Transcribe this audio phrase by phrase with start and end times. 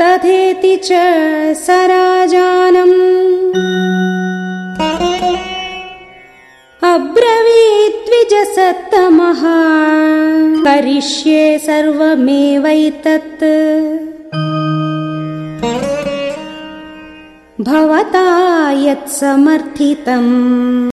[0.00, 0.88] तथेति च
[1.56, 2.94] सराजानम्।
[6.94, 9.42] अब्रवीद्विजसत्तमः।
[10.64, 13.44] करिष्ये सर्वमेवैतत्।
[17.60, 20.76] भवता यत्समर्थितम्।